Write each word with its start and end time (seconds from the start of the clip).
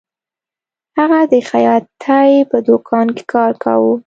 هغه 0.97 1.19
د 1.31 1.33
خیاطۍ 1.49 2.31
په 2.49 2.57
دکان 2.67 3.07
کې 3.15 3.23
کار 3.33 3.53
کاوه 3.63 3.93